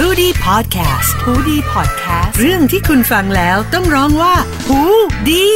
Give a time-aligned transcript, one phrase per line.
[0.00, 4.34] h o ดี้พอดแคสต์ฮูดี้พอดแคสต์เรื่องที่คุณฟังแล้วต้องร้องว่า
[4.66, 4.80] หู
[5.28, 5.46] ดี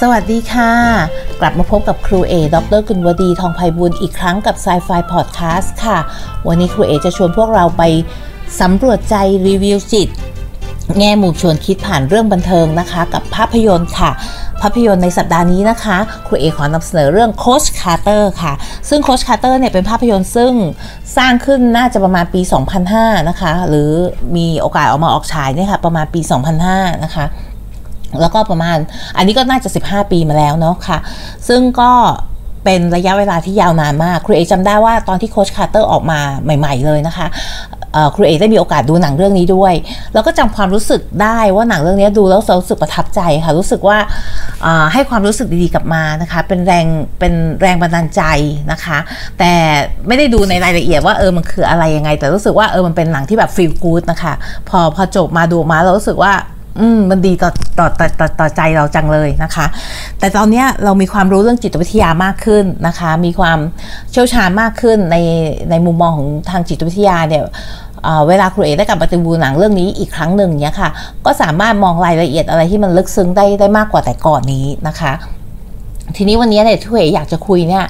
[0.00, 0.72] สวัสดีค่ะ
[1.40, 5.98] กลับมาพบกับครูเอดรกุลวดีทองไพบุญอีกครั้งกับ s ซไฟพอดแคสต์ค่ะ
[6.48, 7.82] วันนี้ครูเอจะชวนพวกเราไป
[8.60, 9.16] สำรวจใจ
[9.46, 10.08] รีวิวจิต
[10.98, 14.10] แง่มุมชวนคิดผ่านเรื่องบันเทิงนะคะ กับภาพยนตร์ค่ะ
[14.62, 18.52] ภาพยนตร์ในสัปดาห์นี้นะคะครูเอขอนำเสนอเรื่อง Coach Carter ค่ะ
[18.88, 20.52] ซึ่ง Coach Carter เนี่ยเป็นภาพยนตร์ซึ่ง
[21.16, 22.40] สร้างขึ้นน่าจะประมาณปี
[22.84, 23.90] 2005 นะคะ หรือ
[24.36, 26.20] มีโอกาสออกมาออกฉายเนี่ยค่ะ ประมาณปี
[26.62, 27.24] 2005 นะคะ
[28.20, 28.76] แล้วก็ประมาณ
[29.16, 30.98] อันนี้ก็น่าจะ 15 ปีมาแล้วเนาะค่ะ
[31.48, 31.92] ซึ่งก็
[32.64, 37.26] เป็นระยะเวลาที่ยาวนานมาก ครูเอจำได้ว่าตอนที่ Coach Carter ออกมาใหม่ ๆ เลยนะคะ
[38.14, 39.74] ครูเอได้มีโอกาสดูหนังเรื่องนี้ด้วย
[40.14, 43.98] แล้วก็จำความรู้สึกได้ว่าหนังเรื่องนี้ดูแล้วรู้สึกประทับใจค่ะรู้สึกว่า
[44.92, 46.86] ให้ความรู้สึกดีๆกลับมานะคะเป็นแรง
[47.18, 48.22] เป็นแรงบันดาลใจ
[48.72, 48.98] นะคะ
[49.38, 49.52] แต่
[50.06, 54.32] ไม่ได้ดูในรายละเอียดว่าเออมันคืออะไรยังไง แต่รู้สึกว่าเออมันเป็นหนังที่แบบฟีลกู๊ดนะคะ
[54.68, 56.32] พอพอจบมาดูมาเรารู้สึกว่า
[56.78, 59.66] อืมมันดีต่อต่อต่อต่อต่อใจเราจังเลยนะคะ
[60.18, 63.58] แต่ตอนนี้เรามีความรู้เรื่องจิตวิทยามากขึ้นนะคะ มีความ
[64.10, 65.16] เชี่ยวชาญมากขึ้นใน
[65.70, 67.42] ในมุมมองของทางจิตวิทยาเนี่ย
[68.28, 70.90] เวลาครูเอได้กลับมาติดูหนังเรื่องนี้อีกครั้งหนึ่งเนี่ยค่ะ
[71.26, 75.12] ก็สามารถมองรายละเอียดอะไรที่มันลึกซึ้งได้ได้มากกว่าแต่ก่อนนี้นะคะ
[76.16, 77.84] ทีนี้วันนี้เนี่ยที่เออยากจะคุยเนี่ย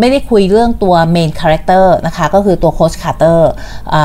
[0.00, 3.50] ไม่ได้คุยเรื่องตัว main character นะคะก็คือตัวโค้ชคาร์เตอร์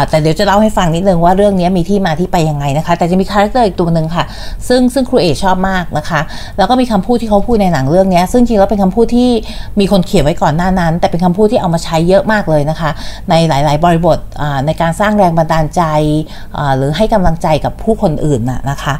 [0.09, 4.25] แต่เดี๋ยวจะเล่าให้ฟังนิดนึงว่าเรื่องนี้มีที่มาที่ไปยังไงนะคะ แต่จะมี character อีกตัวหนึ่งค่ะ
[4.67, 6.21] ซึ่งซึ่งครูเอชอบมากนะคะ
[6.57, 9.29] แล้วก็มีคำพูดที่เขาพูดในหนังเรื่องนี้ ซึ่งจริงแล้วเป็นคำพูดที่
[9.79, 12.89] มีคนเขียนไว้ก่อนหน้านั้น แต่เป็นคำพูดที่เอามาใช้เยอะมากเลยนะคะ
[13.29, 14.17] ในหลาย ๆ บริบท
[14.65, 15.83] ในการสร้างแรงบันดาลใจ
[16.77, 18.93] หรือให้กำลังใจกับผู้คนอื่นนะคะ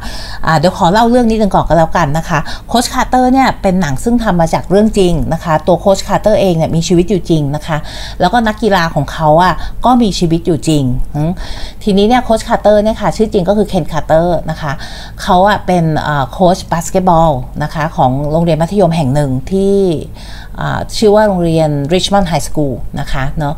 [0.59, 7.78] เดี๋ยวขอเล่าเรื่องนี้นึงก่อนก็แล้วกันนะคะโค้ชคาร์เตอร์เนี่ยเป็นหนังซึ่งทำมาจากเรื่องจริงนะคะตัวโค้ชคาร์เตอร์เองเนี่ยมีชีวิตอยู่จริงนะคะ
[8.20, 9.53] แล้วก็นักกีฬาของเขาอะ
[9.86, 10.83] ก็มีชีวิตอยู่จริง
[11.83, 14.71] ทีนี้เนี่ยโค้ชคาร์เตอร์เนี่ยค่ะชื่อจริงก็คือเคนคาร์เตอร์นะคะ
[15.21, 15.86] เขาอะเป็น
[16.32, 17.32] โค้ชบาสเกตบอล
[17.64, 19.76] นะคะของโรงเรียนมัธยมแห่งหนึ่งที่
[20.98, 23.55] ชื่อว่าโรงเรียน Richmond High School นะคะเนาะ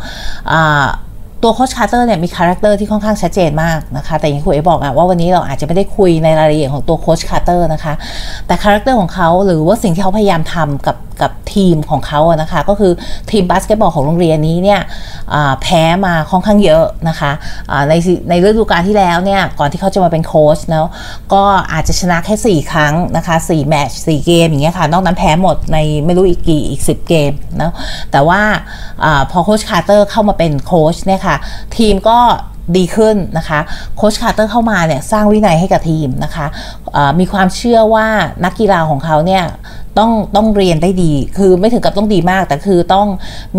[1.44, 7.94] ตัวโค้ชคาร์เตอร์เนี่ยมี character ที่ค่อนข้างชัดเจนมากนะคะ แต่อย่างครูเอบอกอะว่าวันนี้เราอาจจะไม่ได้คุยในรายละเอียดของตัวโค้ชคาร์เตอร์นะคะ
[8.48, 12.92] แต่ character ของเขาหรือว่าสิ่งที่เขาพยายามทำกับกับทีมของเขาอะนะคะ ก็คือ
[13.32, 14.82] ทีมบาสเกตบอลของโรงเรียนนี้เนี่ย
[15.62, 17.32] แพ้มาค่อนข้างเยอะนะคะ
[17.90, 17.94] ใน
[18.30, 20.88] ในฤดูกาลที่แล้วเนี่ยก่อนที่เขาจะมาเป็นโค้ชเนาะ
[21.34, 27.72] ก็อาจจะชนะแค่ 4 ครั้งนะคะ4แมตช์4เกมอย่างเงี้ยค่ะนอกนั้นแพ้หมดในไม่รู้อีกกี่อีก 10 เกมนะ
[28.12, 31.29] แต่ว่าพอโค้ชคาร์เตอร์เข้ามาเป็นโค้ชเนี่ยค่ะ
[31.78, 32.20] ทีมก็
[32.78, 33.60] ดีขึ้นนะคะ
[33.96, 36.46] โค้ชคาร์เตอร์เข้ามาเนี่ยสร้างวินัยให้กับทีมนะคะ
[37.20, 38.08] มีความเชื่อว่า
[38.46, 39.44] นักกีฬาของเขาเนี่ย
[40.00, 43.08] ต้องต้องเรียนได้ดี คือไม่ถึงกับต้องดีมาก แต่คือต้อง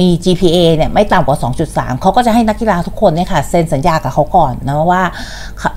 [0.01, 1.39] มี GPA เนี่ยไม่ต่ำกว่า
[1.71, 5.03] 2.3 เขาก็จะให้นักกีฬาทุกคนเนี่ยค่ะเซ็นสัญญากับเขาก่อนนะว่า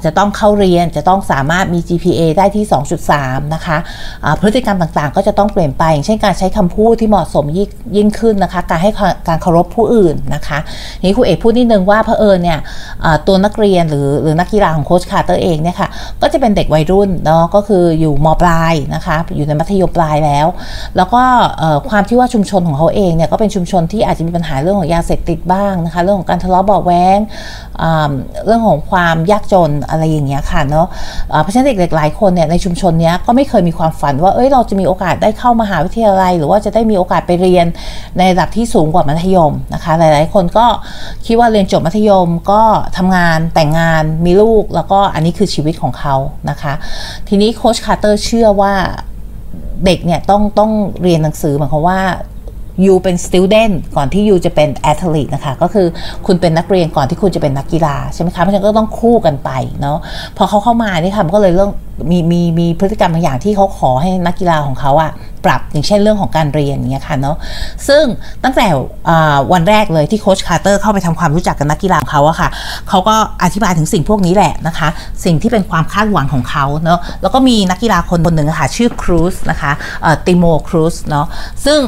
[0.05, 2.65] จะต้องเข้าเรียนจะต้องสามารถมี GPA ได้ที่
[3.09, 8.91] 2.3 นะคะพฤติกรรมต่างๆ ก็จะต้องเปลี่ยนไปอย่างเช่นการใช้คำพูดที่เหมาะสมยิ่งยิ่งขึ้นนะคะ การให้
[9.27, 10.59] การเคารพผู้อื่นนะคะ
[11.03, 12.59] นี่ครูเอพูดนิดนึงว่าเพอเอิญเนี่ย
[13.27, 15.89] ตัวนักเรียนหรือหรือนักกีฬาของโค้ชคาร์เตอร์เองเนี่ยค่ะ
[16.21, 20.47] ก็จะเป็นเด็กวัยรุ่นเนาะก็คืออยู่มปลายนะคะอยู่ในมัธยมปลายแล้ว
[20.97, 21.23] แล้วก็
[21.89, 27.19] ความที่ว่าชุมชนของเขาเองเนี่ยก็เป็นชุมชนที่อาจจะมีปัญหาเรื่องของยาเสพติดบ้างนะคะ เรื่องของการทะเลาะเบาแวง
[28.45, 30.87] เรื่องของความยากจนอะไรอย่างเงี้ยค่ะเนาะ
[31.41, 37.65] เพราะฉะนั้นเด็กๆหลายคนเนี่ยในชุมชนเนี้ยก็ไม่เคยมีความฝันว่าเอ้ยเราจะมีโอกาสได้เข้ามหาวิทยาลัย หรือว่าจะได้มีโอกาสไปเรียน
[38.17, 40.65] ในระดับที่สูงกว่ามัธยมนะคะ หลาย ๆ คนก็
[41.25, 42.61] คิดว่าเรียนจบมัธยมก็
[42.97, 46.15] ทำงานแต่งงานมีลูก แล้วก็อันนี้คือชีวิตของเขา
[46.49, 46.73] นะคะ
[47.27, 48.73] ทีนี้โค้ชคาร์เตอร์เชื่อว่า
[49.85, 50.71] เด็กเนี่ยต้องต้อง
[51.01, 51.99] เรียนหนังสือหมายความว่า
[52.85, 55.87] you เป็น student ก่อนที่ you จะเป็น athlete นะคะ ก็คือ
[56.25, 59.49] คุณเป็นนักเรียนก่อนที่คุณจะเป็นนักกีฬาใช่ไหมคะเพราะฉะนั้นก็ต้องคู่กันไป
[59.81, 59.97] เนาะ
[60.37, 61.71] พอเขาเข้ามานี่ค่ะมันก็เลยเรื่อง
[62.11, 65.11] มีมีมีพฤติกรรมบางอย่างที่เขาขอให้นักกีฬาของเขาอะ
[65.45, 67.37] ปรับอย่างเช่นเรื่องของการเรียนอย่างเงี้ยค่ะเนาะ
[67.87, 68.03] ซึ่ง
[68.43, 68.67] ตั้งแต่
[69.53, 72.49] วันแรกเลยที่โค้ชคาร์เตอร์เข้าไปทำความรู้จักกับนักกีฬาของเขาอะค่ะ
[72.89, 74.89] เขาก็อธิบายถึงสิ่งพวกนี้แหละนะคะ
[75.25, 79.71] สิ่งที่เป็นความคาดหวังของเขาเนาะแล้วก็มีนักกีฬาคนคนหนึ่งค่ะชื่อครูซนะคะ
[80.25, 81.25] ติโมครูซเนาะ
[81.65, 81.79] ซึ่ง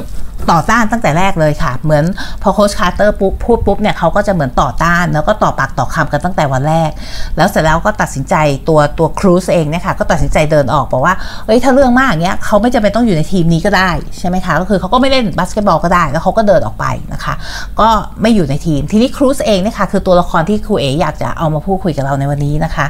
[0.51, 2.03] ต่อต้านตั้งแต่แรกเลยค่ะ เหมือน
[2.41, 6.91] พอโค้ชคาร์เตอร์ปุ๊บพูดปุ๊บเนี่ยเขาก็จะเหมือนต่อต้าน แล้วก็ต่อปากต่อคำกันตั้งแต่วันแรก
[7.37, 8.35] แล้วเสร็จแล้วก็ตัดสินใจ
[8.69, 11.15] ตัวตัวครูซเองเนี่ยค่ะก็ตัดสินใจเดินออกบอกว่า
[11.45, 17.33] เอ้ยถ้าเรื่องมากเนี้ยเขาไม่จำเป็นต้องอยู่ในทีมนี้ก็ได้ใช่ไหมคะก็คือเขาก็ไม่เล่นบาสเกตบอลก็ได้แล้วเขาก็เดินออกไปนะคะ
[17.79, 17.89] ก็
[18.21, 22.85] ไม่อยู่ในทีมทีนี้ครูสเองเนี่ยค่ะคือตัวละครที่ครูเออยากจะเอามาพูดคุยกับเราในวันนี้นะคะ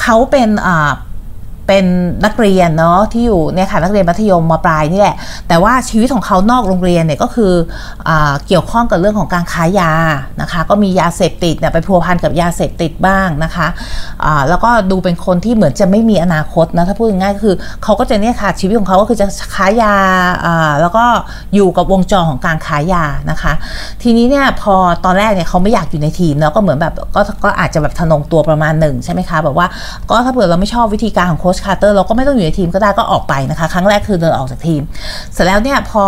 [0.00, 0.90] เขาเป็นอ่า
[1.68, 1.84] เป็น
[2.24, 5.16] นักเรียนเนาะที่อยู่เนี่ยค่ะนักเรียนมัธยมมาปลายนี่แหละ
[5.48, 7.52] แต่ว่าชีวิตของเขานอกโรงเรียนเนี่ยก็คือ
[8.08, 8.10] อ
[8.46, 9.92] เกี่ยวข้องกับเรื่องของการค้ายา
[10.40, 19.94] นะคะก็มียาเสพติดเนี่ยไปพัวพันกับยาเสพติดบ้างนะคะะแล้วก็ดูเป็นคนที่เหมือนจะไม่มีอนาคตนะถ้าพูดง่ายก็คือเขาก็จะเนี่ยค่ะชีวิตของเขาก็คือจะค้ายา
[20.80, 21.04] แล้วก็
[21.54, 23.52] อยู่กับวงจรของการค้ายานะคะ
[24.02, 24.74] ทีนี้เนี่ยพอ
[25.04, 29.66] ตอนแรกเนี่ยเขาไม่อยากอยู่ในทีมเนาะก็เหมือนแบบก็ก็อาจจะแบบทนงตัวประมาณหนึ่งใช่ไหมคะแบบว่า
[30.10, 34.82] ก็ถ้าเผื่อเราไม่ชอบวิธีการของโค้ชคาร์เตอร์เราก็ไม่ต้องอยู่ในทีมก็ได้ก็ออกไปนะคะ ครั้งแรกคือเดินออกจากทีม
[35.32, 36.04] เสร็จแล้วเนี่ยพอ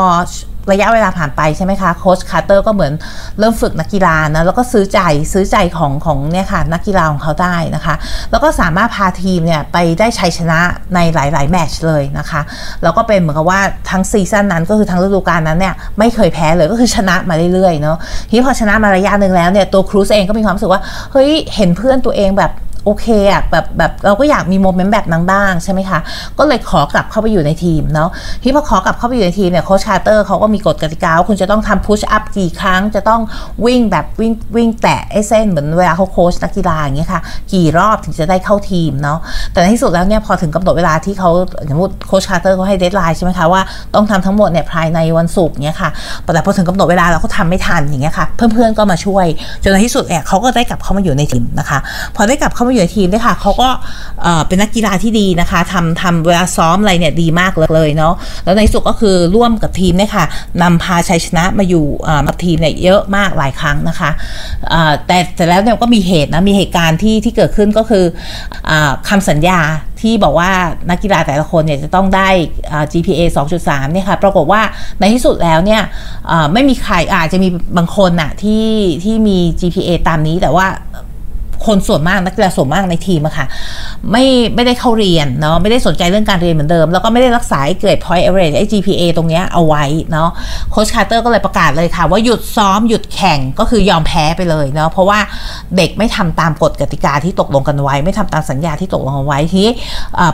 [0.73, 2.93] ระยะเวลาผ่านไปใช่ไหมคะโค้ชคาร์เตอร์ก็เหมือน
[3.39, 5.01] เริ่มฝึกนักกีฬานะแล้วก็ซื้อใจ
[5.33, 7.95] ซื้อใจของของเนี่ยค่ะนักกีฬาของเขาได้นะคะ
[8.31, 10.59] แล้วก็สามารถพาทีมเนี่ยไปได้ชัยชนะ
[10.95, 12.41] ในหลาย ๆ แมตช์เลยนะคะ
[12.83, 13.61] แล้วก็เป็นเหมือนกับว่า
[13.91, 17.97] ทั้ง season นั้นก็คือทั้งฤดูกาลนั้นเนี่ยไม่เคยแพ้เลยก็คือชนะมาเรื่อย ๆ เนาะ
[18.31, 20.83] ทีนี้พอชนะมาระยะหนึ่งแล้วเนี่ยตัวครูซเองก็มีความรู้สึกว่า
[21.13, 22.53] เฮ้ยเห็นเพื่อนตัวเองแบบ
[22.85, 25.99] โอเคอะแบบแบบเราก็อยากมี moment แบบนั้นบ้างใช่ไหมคะ
[26.39, 28.11] ก็เลยขอกลับเข้าไปอยู่ในทีมเนาะ
[28.43, 33.21] ที่พอขอกลับเข้าไปอยู่ในทีมเนี่ยโค้ชคาร์เตอร์เขาก็มีกฎกติกาว่าคุณจะต้องทำ push up กี่ครั้ง จะต้อง
[33.67, 37.21] วิ่งแบบวิ่งวิ่งแตะไอ้เส้นเหมือนเวลาเขาโค้ชนักกีฬาอย่างเงี้ยค่ะ
[37.53, 39.19] กี่รอบถึงจะได้เข้าทีมเนาะ
[39.53, 41.31] แต่ในที่สุดแล้วเนี่ยพอถึงกำหนดเวลาที่เขา
[41.71, 43.63] สมมติโค้ชคาร์เตอร์เขาให้ deadline ใช่ไหมคะว่า
[43.95, 45.91] ต้องทำทั้งหมดเนี่ยภายในวันศุกร์เนี่ยค่ะ
[46.35, 49.27] แต่พอถึงกำหนดเวลาเขาก็ทำไม่ทันอย่างเงี้ยค่ะเพื่อนๆก็มาช่วย
[49.63, 51.79] จนในที่สุดเนี่ยเขาก็ได้กลับเข้ามาอยู่ในทีมนะคะ
[52.17, 53.69] พอได้กลับเข้ามาอยู่ในทีมเนี่ยค่ะเขาก็
[54.47, 58.15] เป็นนักกีฬาที่ดีนะคะทำทำเวลาซ้อมอะไรเนี่ยดีมากเลยเนาะ
[58.45, 60.25] แล้วในสุดก็คือร่วมกับทีมเนี่ยค่ะ
[60.63, 61.85] นำพาชัยชนะมาอยู่
[62.27, 64.11] มาทีมเนี่ยเยอะมากหลายครั้งนะคะ
[65.07, 68.05] แต่แต่แล้วเนี่ยก็มีเหตุนะมีเหตุการณ์ที่ที่เกิดขึ้นก็คือ
[68.71, 68.73] อ
[69.09, 69.61] คำสัญญา
[70.01, 70.51] ที่บอกว่า
[70.91, 72.29] นักกีฬาแต่ละคนเนี่ยจะต้องได้
[72.93, 73.23] GPA
[73.59, 74.63] 2.3 เนี่ยค่ะ ปรากฏว่า
[75.01, 75.83] ในที่สุดแล้วเนี่ย
[76.53, 78.67] ไม่มีใครอาจจะมีบางคนอะที่
[79.05, 80.67] ที่มี GPA ตามนี้แต่ว่า
[81.67, 83.47] คนส่วนมากนักกีฬาส่วนมากในทีมอะค่ะ
[84.11, 84.25] ไม่
[84.55, 90.29] ไม่ได้เข้าเรียนเนาะไม่ได้สนใจเรื่องการเรียนเหมือนเดิม แล้วก็ไม่ได้รักษาเกรด point average ไอ้ GPA ตรงเนี้ยเอาไว้เนาะ
[90.71, 95.19] โค้ชคาร์เตอร์ก็เลยประกาศเลยค่ะ ว่าหยุดซ้อมหยุดแข่งก็คือยอมแพ้ไปเลยเนาะเพราะว่า
[95.77, 99.67] เด็กไม่ทำตามกฎกติกาที่ตกลงกันไว้ ไม่ทำตามสัญญาที่ตกลงกันไว้ที่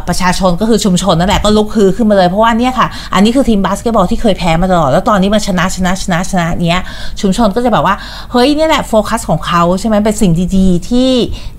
[0.09, 6.79] ประชาชนก็คือชุมชนนั่นแหละก็ลุกคือขึ้นมาเลยเพราะว่าเนี่ยค่ะอันนี้คือทีมบาสเกตบอลที่เคยแพ้มาตลอดแล้วตอนนี้มาชนะชนะชนะชนะเนี้ย
[7.21, 7.95] ชุมชนก็จะแบบว่า
[8.33, 11.11] เฮ้ยนี่แหละโฟกัสของเขาใช่ไหมเป็นสิ่งดีๆที่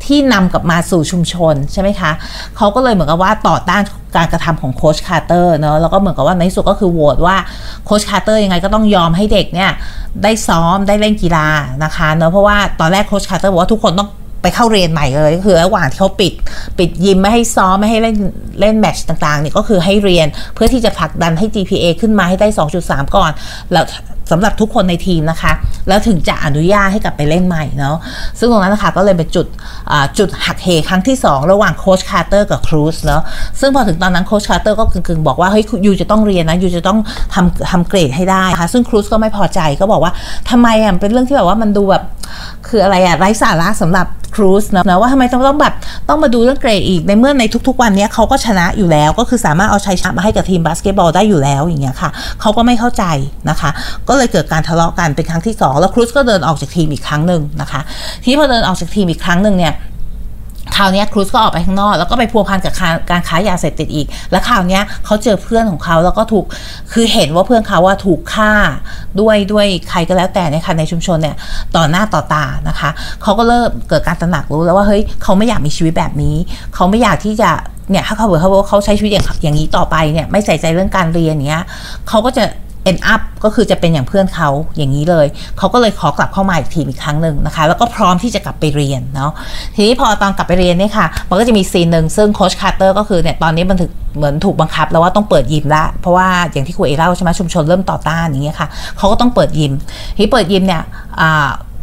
[0.06, 2.12] ที่นำกลับมาสู่ชุมชนใช่ไหมคะ
[2.58, 3.82] เขาก็เลยเหมือนกับว่าต่อต้าน
[4.16, 7.36] การกระทำของโค้ชคาร์เตอร์เนาะแล้วก็เหมือนกับว่าในสุดก็คือโหวตว่า
[7.86, 9.72] โค้ชคาร์เตอร์ยังไงก็ต้องยอมให้เด็กเนี่ย
[10.24, 11.48] ได้ซ้อมได้เล่นกีฬา
[11.84, 14.10] นะคะเนาะเพราะว่าตอนแรกโค้ชคาร์เตอร์บอกว่าทุกคนต้อง
[14.42, 16.34] ไปเข้าเรียนใหม่เลยก็คือระหว่างที่เขาปิด
[16.80, 18.18] ปิดยิมไม่ให้ซ้อมไม่ให้เล่น
[18.60, 22.48] เล่นแมตช์ต่างๆเนี่ยก็คือให้เรียนเพื่อที่จะผลักดันให้ GPA ขึ้นมาให้ได้
[22.82, 23.32] 2.3 ก่อน
[23.74, 23.86] แล้ว
[24.32, 25.52] สำหรับทุกคนในทีมนะคะ
[25.88, 27.96] แล้วถึงจะอนุญาตให้กลับไปเล่นใหม่เนาะ
[28.40, 29.48] ซึ่งตรงนั้นนะคะก็เลยเป็นจุด
[30.18, 33.22] จุดหักเหครั้งที่ 2 ระหว่างโค้ชคาร์เตอร์กับครูซเนาะ
[33.60, 37.00] ซึ่งพอถึงตอนนั้นโค้ชคาร์เตอร์ก็กึ่งๆบอกว่าเฮ้ย you จะต้องเรียนนะ you จะต้อง
[37.34, 40.12] ทำทำเกรดให้ได้นะคะซึ่งครูซก็ไม่พอใจก็บอกว่า
[40.50, 42.04] ทำไมอะเป็นเรื่องที่แบบว่ามันดูแบบ
[42.68, 45.74] คืออะไรอะไร้สาระสำหรับครูซนะว่าทำไมต้องต้องแบบ
[46.10, 52.10] ต้องมาดูเรื่องเกรดอีกในเมื่อในทุกๆ วันนี้เขาก็ชนะอยู่แล้ว ก็คือสามารถเอาชัยชนะมาให้กับทีมบาสเกตบอลได้อยู่แล้วอย่างเงี้ยค่ะ
[52.42, 53.04] เขาก็ไม่เข้าใจ
[53.50, 53.70] นะคะ
[54.10, 57.82] ก็เลยเกิดการทะเลาะกันเป็นครั้งที่ 2 แล้วครูซก็เดินออกจากทีมอีกครั้งหนึ่งนะคะ
[58.26, 59.74] ที่พอเดินออกจากทีมอีกครั้งหนึ่งเนี่ย
[60.78, 62.74] คราวนี้ครูซก็ออกไปข้างนอก แล้วก็ไปพัวพันกับ
[63.10, 66.46] การค้ายาเสพติดอีก แล้วคราวนี้เขาเจอเพื่อนของเขาแล้วก็ถูก
[66.94, 68.52] คือเห็นว่าเพื่อนเขาว่าถูกฆ่า
[69.20, 71.36] ด้วยด้วยใครก็แล้วแต่ในค่ะในชุมชนเนี่ย
[71.76, 72.90] ต่อหน้าต่อตานะคะ
[73.24, 76.36] เขาก็เริ่มเกิดการตระหนักรู้แล้วว่าเฮ้ยเขาไม่อยากมีชีวิตแบบนี้
[76.76, 77.50] เขาไม่อยากที่จะ
[77.90, 81.64] เนี่ยถ้าเขาเบื่อเขาเขาใช้ชีวิตอย่างอย่างนี้ต่อไปเนี่ยไม่ใส่ใจเรื่องการเรียนเนี้ย
[82.08, 82.44] เขาก็จะ
[82.90, 85.26] end up ก็คือจะเป็นอย่างเพื่อนเขาอย่างนี้เลย
[85.58, 89.32] เขาก็เลยขอกลับเข้ามาอีกทีอีกครั้งหนึ่งนะคะ แล้วก็พร้อมที่จะกลับไปเรียนเนาะ
[89.76, 98.68] ทีนี้พอตอนกลับไปเรียนเนี่ยค่ะมันก็จะมี scene หนึ่งซึ่งโค้ชคาร์เตอร์ก็คือเนี่ยตอนนี้มันถึงเหมือนถูกบังคับแล้วว่าต้องเปิดยิมละเพราะว่าอย่างที่คุณเอเล่าใช่ไหมชุมชนเริ่มต่อต้านอย่างเงี้ยค่ะ
[98.98, 99.74] เขาก็ต้องเปิดยิม
[100.18, 100.84] ที่เปิดยิมเนี่ย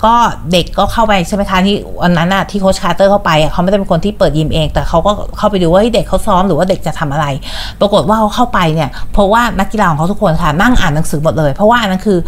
[0.05, 0.15] ก็
[0.53, 7.27] เด็กก็เข้าไปใช่ไหมคะที่วันนั้นอะที่โค้ชคาร์เตอร์เข้าไปอะเขาไม่ได้เป็นคนที่เปิดยิมเอง แต่เขาก็เข้าไปดูว่าเด็กเขาซ้อมหรือว่าเด็กจะทำอะไร
[7.81, 12.19] ปรากฏว่าเขาเข้าไปเนี่ยเพราะว่านักกีฬาของเขาทุกคนค่ะนั่งอ่านหนังสือหมดเลย เพราะว่านั่นคือ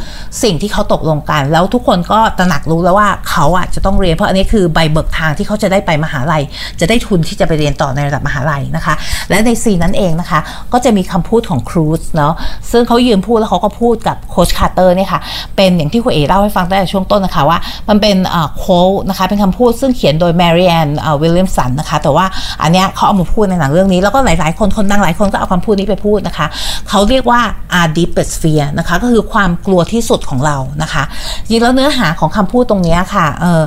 [0.42, 6.42] สิ่งที่เขาตกลงกัน แล้วทุกคนก็ตระหนักรู้แล้วว่าเขาอะจะต้องเรียนเพราะอันนี้คือใบเบิกทางที่เขาจะได้ไปมหาลัย
[6.80, 8.94] จะได้ทุนที่จะไปเรียนต่อในระดับมหาลัยนะคะ
[9.30, 10.40] และใน scene นั้นเองนะคะ
[10.72, 12.34] ก็จะมีคำพูดของครูซเนาะ
[12.72, 15.20] ซึ่งเขายืนพูดแล้วเขาก็พูดกับโค้ชคาร์เตอร์เนี่ยค่ะ
[15.56, 18.16] เป็นอย่างที่คุณเอเล่าให้ฟังตั้งแต่ช่วงต้นนะคะว่ามันเป็น
[18.58, 20.88] quote นะคะเป็นคำพูดซึ่งเขียนโดยแมรี่แอน
[21.22, 22.26] วิลเลียมสันนะคะแต่ว่า
[22.62, 26.46] อันเนี้ยเขาเอามาพูดในหนังเรื่องนี้ แล้วก็หลายๆ คนคนดังหลายคนก็เอาคำพูดนี้ไปพูดนะคะ
[26.88, 27.40] เขาเรียกว่า
[27.78, 31.02] our deepest fear นะคะก็คือความกลัวที่สุดของเรานะคะ
[31.42, 33.62] จริงแล้วเนื้อหาของคำพูดตรงนี้ค่ะเออ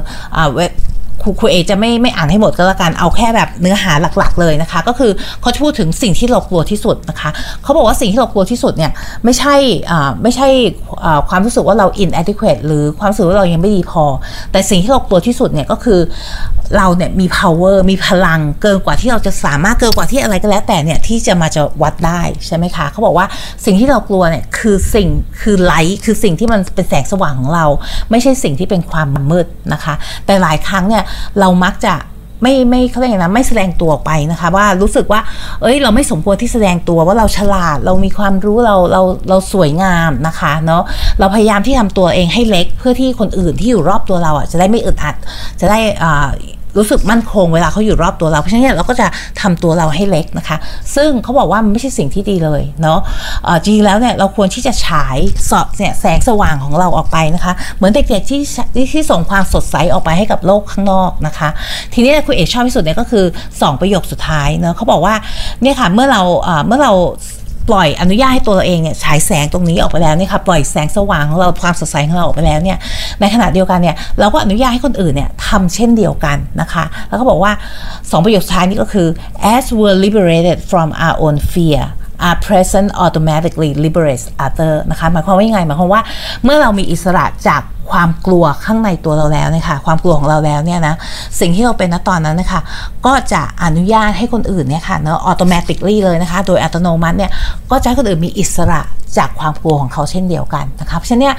[1.23, 5.11] ครูครูเอจะไม่ไม่อ่านให้หมดก็แล้วกันเอาแค่แบบเนื้อหาหลักๆ เลยนะคะ ก็คือ
[5.41, 7.29] เขาจะพูดถึงสิ่งที่เรากลัวที่สุดนะคะ
[7.63, 8.91] เขาบอกว่าสิ่งที่เรากลัวที่สุดเนี่ย
[9.23, 9.55] ไม่ใช่
[9.91, 10.47] อ่าไม่ใช่
[11.29, 14.03] ความรู้สึกว่าเรา inadequate หรือความรู้สึกว่าเรายังไม่ดีพอ
[14.51, 15.99] แต่สิ่งที่เรากลัวที่สุดเนี่ยก็คือ
[16.77, 23.25] เราเนี่ยมี power มีพลังเกินกว่าที่เราจะสามารถเกินกว่าที่อะไรก็แล้วแต่เนี่ยที่จะมาจะวัดได้ใช่ไหมคะเขาบอกว่า
[23.65, 25.07] สิ่งที่เรากลัวเนี่ยคือสิ่ง
[25.41, 27.65] คือไลท์คือสิ่งที่มันเป็นแสงสว่างของเรา
[28.11, 29.93] ไม่ใช่สิ่งที่เป็นความมืดนะคะ
[30.25, 31.03] แต่หลายครั้งเนี่ย
[31.39, 31.95] เรามักจะ
[32.43, 35.21] ไม่ไม่เขาเรียกไงนะไม่แสดงตัวออกไปนะคะว่ารู้สึกว่า
[35.61, 40.83] เอ้ย เราไม่สมควรที่แสดงตัวว่าเราฉลาด เรามีความรู้เราเราเราสวยงามนะคะเนาะ
[41.19, 45.15] เราพยายามที่ทำตัวเองให้เล็กเพื่อที่คนอื่นที่อยู่รอบตัวเราอะจะได้ไม่อึดอัด
[45.59, 46.29] จะได้อ่า
[46.77, 49.07] รู้สึกมั่นคงเวลาเขาอยู่รอบตัวเรา เพราะฉะนั้นเราก็จะ
[49.41, 50.57] ทำตัวเราให้เล็กนะคะ
[50.95, 52.99] ซึ่งเขาบอกว่ามันไม่ใช่สิ่งที่ดีเลยเนาะ
[53.63, 55.17] จริงๆแล้วเนี่ยเราควรที่จะฉาย
[55.49, 58.41] สอดเนี่ยแสงสว่างของเราออกไปนะคะ เหมือนเด็กๆที่
[58.75, 61.49] ที่ที่ส่งความสดใสออกไปให้กับโลกข้างนอกนะคะ
[61.93, 65.15] ทีนี้คุณเอกชอบที่สุดเนี่ยก็คือ 2 ประโยคสุดท้ายเนาะเขาบอกว่า
[65.61, 66.21] เนี่ยค่ะเมื่อเรา
[66.67, 66.93] เมื่อเรา
[67.69, 72.77] ปล่อยอนุญาตให้ตัวเราเองเนี่ยฉายแสงตรงนี้ออกไปแล้วเนี่ยค่ะปล่อยแสงสว่างของเราความสดใสของเราออกไปแล้วเนี่ย
[73.19, 77.51] ในขณะเดียวกันเนี่ยเราก็อนุญาตให้คนอื่นเนี่ยทำเช่นเดียวกันนะคะแล้วก็บอกว่า
[77.87, 79.07] 2 ประโยคสุดท้ายนี้ก็คือ
[79.55, 81.81] as we're liberated from our own fear
[82.27, 86.01] are present automatically liberates other นะคะหมายความว่ายังไงหมายความว่า
[86.43, 87.61] เมื่อเรามีอิสระจาก
[87.91, 90.95] ความกลัวข้างในตัวเราแล้วนะคะความกลัวของเราแล้วเนี่ยนะ
[91.39, 92.61] สิ่งที่เราเป็นณตอนนั้นนะคะ
[93.05, 97.31] ก็จะอนุญาตให้คนอื่นเนี่ยค่ะเนาะ automatically เลยนะคะโดยอัตโนมัติเนี่ย
[97.71, 98.81] ก็จะให้คนอื่นมีอิสระ
[99.17, 101.35] จากความกลัวของเขาเช่นเดียวกันนะคะเพราะฉะนั้นเนี่ย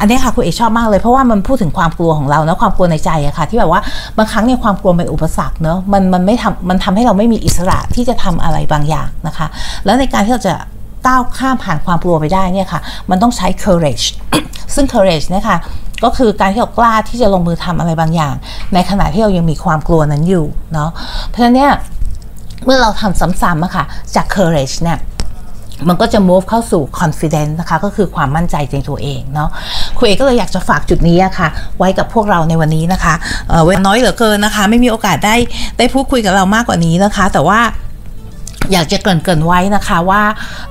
[0.00, 3.80] อันนี้ค่ะคุณเอกชอบมากเลยเพราะว่ามันพูดถึงความกลัวของเรานะความกลัวในใจอะค่ะ ที่แบบว่า
[4.16, 9.46] บางครั้งเนี่ยความกลัวเป็นอุปสรรคเนาะมันมันไม่ทำมันทำให้เราไม่มีอิสระที่จะทำอะไรบางอย่างนะคะ
[9.84, 10.54] แล้วในการที่เราจะ
[11.06, 14.06] ก้าวข้ามผ่านความกลัวไปได้เนี่ยค่ะ มันต้องใช้ courage
[14.74, 15.56] ซึ่ง courage นี่ยค่ะ
[16.04, 18.34] ก็คือการที่เรากล้าที่จะลงมือทำอะไรบางอย่าง
[18.74, 20.90] ในขณะที่เรายังมีความกลัวนั้นอยู่เนาะ
[21.28, 21.72] เพราะฉะนั้นเนี่ย
[22.64, 23.84] เมื่อเราทำซ้ำๆอะค่ะ
[24.14, 24.98] จาก courage เนี่ย
[25.88, 29.50] มันก็จะ move เข้าสู่ confidence นะคะ ก็คือความมั่นใจในตัวเองเนาะ
[29.98, 33.14] คุยเอกก็เลยอยากจะฝากจุดนี้อะค่ะ ไว้กับพวกเราในวันนี้นะคะ
[33.48, 35.36] เออเวลาน้อยเหลือเกินนะคะ ไม่มีโอกาสได้
[35.78, 37.60] ได้พูดคุยกับเรามากกว่านี้นะคะ แต่ว่า
[38.72, 40.22] อยากจะเกริ่นๆไว้นะคะว่า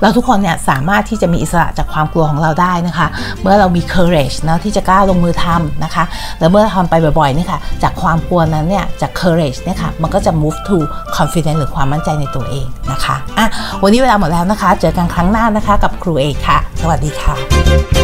[0.01, 3.07] เราทุกคนเนี่ยสามารถที่จะมีอิสระจากความกลัวของเราได้นะคะ
[3.41, 6.03] เมื่อเรามี courage นะที่จะกล้าลงมือทำนะคะ
[6.39, 10.77] แล้วเมื่อทำไปบ่อยๆนี่ค่ะจากความกลัวนั้นเนี่ยจาก courage เนี่ยค่ะมันก็จะ move to
[11.15, 13.47] confidence หรือความมั่นใจในตัวเองนะคะอะ
[13.83, 17.98] วันนี้เวลาหมดแล้วนะคะ เจอกันครั้งหน้านะคะกับครูเอกค่ะ สวัสดีค่ะ